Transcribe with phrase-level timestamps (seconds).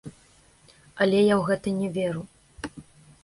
[1.01, 2.21] Але я ў гэта не веру!